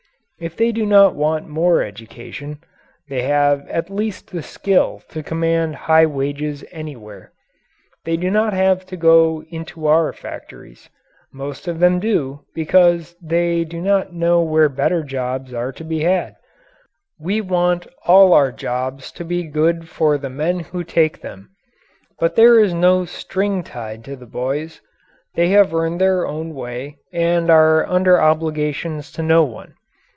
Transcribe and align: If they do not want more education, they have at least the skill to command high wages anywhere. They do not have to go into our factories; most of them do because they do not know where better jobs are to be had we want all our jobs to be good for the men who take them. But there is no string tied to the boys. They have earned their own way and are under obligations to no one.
If 0.43 0.57
they 0.57 0.71
do 0.71 0.87
not 0.87 1.13
want 1.15 1.47
more 1.47 1.83
education, 1.83 2.63
they 3.07 3.21
have 3.21 3.67
at 3.69 3.91
least 3.91 4.31
the 4.31 4.41
skill 4.41 5.03
to 5.09 5.21
command 5.21 5.75
high 5.75 6.07
wages 6.07 6.65
anywhere. 6.71 7.31
They 8.05 8.17
do 8.17 8.31
not 8.31 8.51
have 8.51 8.83
to 8.87 8.97
go 8.97 9.43
into 9.49 9.85
our 9.85 10.11
factories; 10.11 10.89
most 11.31 11.67
of 11.67 11.77
them 11.79 11.99
do 11.99 12.43
because 12.55 13.15
they 13.21 13.63
do 13.63 13.79
not 13.79 14.13
know 14.13 14.41
where 14.41 14.67
better 14.67 15.03
jobs 15.03 15.53
are 15.53 15.71
to 15.73 15.83
be 15.83 15.99
had 15.99 16.37
we 17.19 17.39
want 17.39 17.85
all 18.07 18.33
our 18.33 18.51
jobs 18.51 19.11
to 19.11 19.23
be 19.23 19.43
good 19.43 19.87
for 19.87 20.17
the 20.17 20.31
men 20.31 20.61
who 20.61 20.83
take 20.83 21.21
them. 21.21 21.51
But 22.19 22.35
there 22.35 22.57
is 22.59 22.73
no 22.73 23.05
string 23.05 23.61
tied 23.61 24.03
to 24.05 24.15
the 24.15 24.25
boys. 24.25 24.81
They 25.35 25.49
have 25.49 25.71
earned 25.71 26.01
their 26.01 26.25
own 26.25 26.55
way 26.55 26.97
and 27.13 27.51
are 27.51 27.85
under 27.85 28.19
obligations 28.19 29.11
to 29.11 29.21
no 29.21 29.43
one. 29.43 29.75